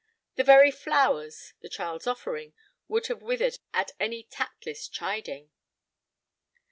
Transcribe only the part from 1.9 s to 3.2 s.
offering, would